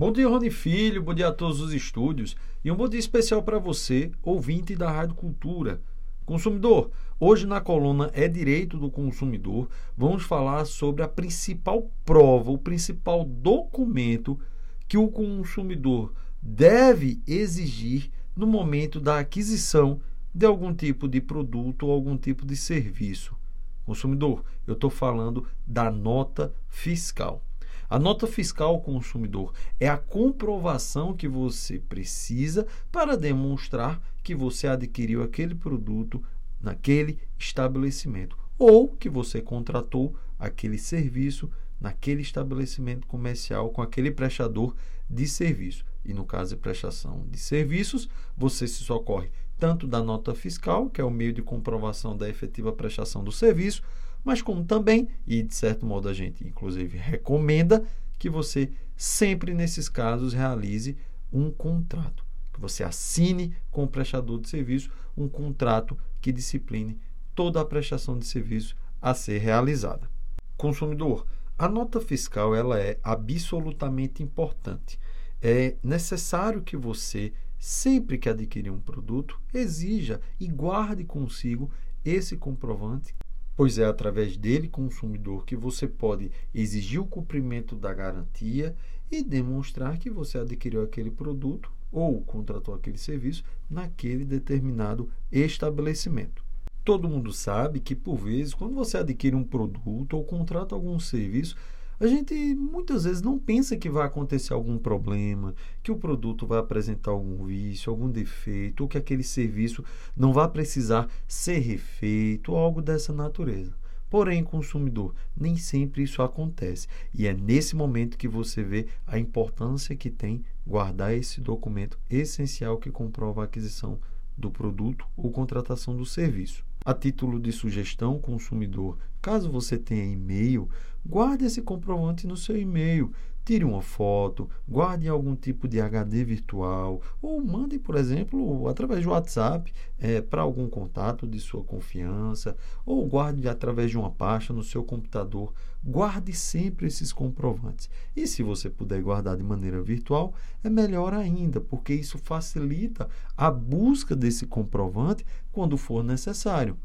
[0.00, 3.42] Bom dia, Rony Filho, bom dia a todos os estúdios e um bom dia especial
[3.42, 5.82] para você, ouvinte da Rádio Cultura.
[6.24, 12.56] Consumidor, hoje na coluna É Direito do Consumidor, vamos falar sobre a principal prova, o
[12.56, 14.40] principal documento
[14.88, 20.00] que o consumidor deve exigir no momento da aquisição
[20.34, 23.36] de algum tipo de produto ou algum tipo de serviço.
[23.84, 27.44] Consumidor, eu estou falando da nota fiscal.
[27.90, 34.68] A nota fiscal ao consumidor é a comprovação que você precisa para demonstrar que você
[34.68, 36.22] adquiriu aquele produto
[36.60, 44.76] naquele estabelecimento ou que você contratou aquele serviço naquele estabelecimento comercial com aquele prestador
[45.08, 45.84] de serviço.
[46.04, 51.00] E no caso de prestação de serviços, você se socorre tanto da nota fiscal, que
[51.00, 53.82] é o meio de comprovação da efetiva prestação do serviço,
[54.24, 57.84] mas como também, e de certo modo a gente inclusive recomenda,
[58.18, 60.96] que você sempre nesses casos realize
[61.32, 66.98] um contrato, que você assine com o prestador de serviço um contrato que discipline
[67.34, 70.08] toda a prestação de serviço a ser realizada.
[70.56, 71.26] Consumidor,
[71.58, 74.98] a nota fiscal ela é absolutamente importante.
[75.40, 81.70] É necessário que você, sempre que adquirir um produto, exija e guarde consigo
[82.04, 83.14] esse comprovante
[83.60, 88.74] pois é através dele, consumidor, que você pode exigir o cumprimento da garantia
[89.12, 96.42] e demonstrar que você adquiriu aquele produto ou contratou aquele serviço naquele determinado estabelecimento.
[96.82, 101.54] Todo mundo sabe que, por vezes, quando você adquire um produto ou contrata algum serviço,
[102.00, 106.58] a gente muitas vezes não pensa que vai acontecer algum problema, que o produto vai
[106.58, 109.84] apresentar algum vício, algum defeito, ou que aquele serviço
[110.16, 113.78] não vai precisar ser refeito, ou algo dessa natureza.
[114.08, 116.88] Porém, consumidor, nem sempre isso acontece.
[117.14, 122.78] E é nesse momento que você vê a importância que tem guardar esse documento essencial
[122.78, 124.00] que comprova a aquisição
[124.36, 126.64] do produto ou contratação do serviço.
[126.84, 130.66] A título de sugestão, consumidor, caso você tenha e-mail,
[131.04, 133.12] guarde esse comprovante no seu e-mail.
[133.50, 139.10] Tire uma foto, guarde algum tipo de HD virtual ou mande, por exemplo, através do
[139.10, 142.56] WhatsApp é, para algum contato de sua confiança
[142.86, 145.52] ou guarde através de uma pasta no seu computador.
[145.82, 147.90] Guarde sempre esses comprovantes.
[148.14, 150.32] E se você puder guardar de maneira virtual,
[150.62, 156.78] é melhor ainda, porque isso facilita a busca desse comprovante quando for necessário.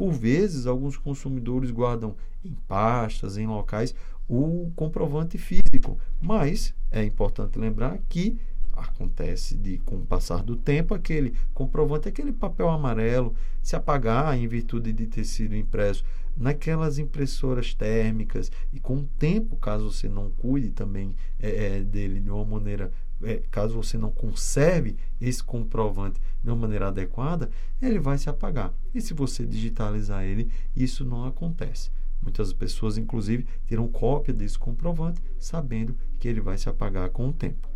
[0.00, 3.94] Por vezes, alguns consumidores guardam em pastas, em locais,
[4.26, 8.38] o comprovante físico, mas é importante lembrar que
[8.82, 14.46] acontece de com o passar do tempo aquele comprovante, aquele papel amarelo, se apagar em
[14.46, 16.04] virtude de ter sido impresso
[16.36, 22.20] naquelas impressoras térmicas e com o tempo, caso você não cuide também é, é, dele
[22.20, 22.90] de uma maneira
[23.22, 28.72] é, caso você não conserve esse comprovante de uma maneira adequada, ele vai se apagar.
[28.94, 31.90] E se você digitalizar ele, isso não acontece.
[32.22, 37.32] Muitas pessoas, inclusive, terão cópia desse comprovante, sabendo que ele vai se apagar com o
[37.32, 37.68] tempo.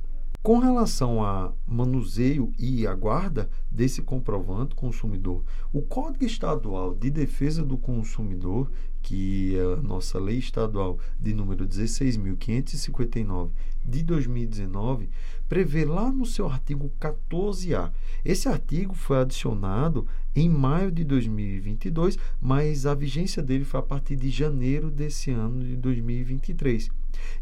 [0.45, 7.65] Com relação a manuseio e a guarda desse comprovante consumidor, o Código Estadual de Defesa
[7.65, 8.71] do Consumidor,
[9.05, 13.51] que é a nossa lei estadual de número 16.559
[13.85, 15.11] de 2019,
[15.47, 17.93] prevê lá no seu artigo 14A.
[18.25, 24.17] Esse artigo foi adicionado em maio de 2022, mas a vigência dele foi a partir
[24.17, 26.89] de janeiro desse ano de 2023.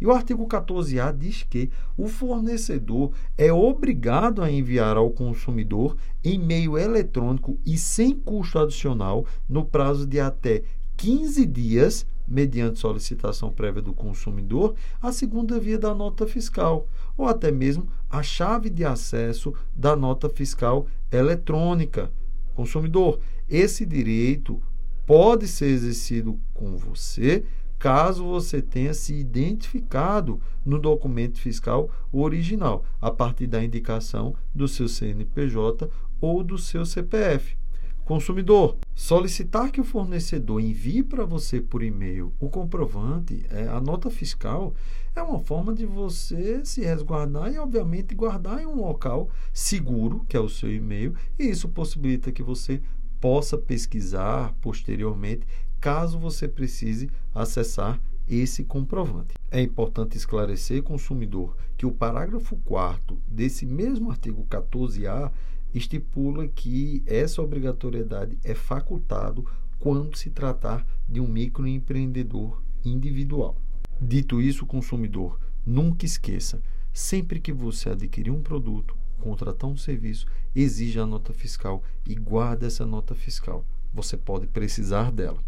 [0.01, 6.39] E o artigo 14A diz que o fornecedor é obrigado a enviar ao consumidor em
[6.39, 10.65] meio eletrônico e sem custo adicional no prazo de até
[11.03, 16.87] 15 dias mediante solicitação prévia do consumidor, a segunda via da nota fiscal,
[17.17, 22.09] ou até mesmo a chave de acesso da nota fiscal eletrônica.
[22.55, 23.19] Consumidor,
[23.49, 24.63] esse direito
[25.05, 27.45] pode ser exercido com você
[27.81, 34.87] caso você tenha se identificado no documento fiscal original, a partir da indicação do seu
[34.87, 35.91] CNPJ
[36.21, 37.57] ou do seu CPF.
[38.04, 44.10] Consumidor, solicitar que o fornecedor envie para você por e-mail o comprovante, é, a nota
[44.10, 44.75] fiscal,
[45.15, 50.37] é uma forma de você se resguardar e, obviamente, guardar em um local seguro, que
[50.37, 52.83] é o seu e-mail, e isso possibilita que você
[53.21, 55.47] possa pesquisar posteriormente,
[55.81, 59.34] caso você precise acessar esse comprovante.
[59.48, 65.31] É importante esclarecer, consumidor, que o parágrafo 4 desse mesmo artigo 14A
[65.74, 69.47] estipula que essa obrigatoriedade é facultado
[69.78, 73.57] quando se tratar de um microempreendedor individual.
[74.01, 76.60] Dito isso, consumidor, nunca esqueça,
[76.92, 82.66] Sempre que você adquirir um produto, contratar um serviço, exija a nota fiscal e guarde
[82.66, 83.65] essa nota fiscal.
[83.95, 85.39] Você pode precisar dela.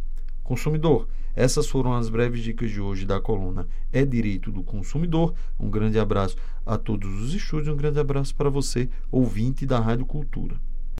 [0.44, 5.35] Consumidor, essas foram as breves dicas de hoje da coluna É Direito do Consumidor.
[5.58, 6.37] Um grande abraço
[6.67, 10.61] a todos os estúdios, um grande abraço para você, ouvinte da Rádio Cultura.